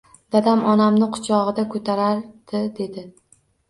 [0.35, 3.11] Dadam onamni quchog‘ida ko‘tardi, dedi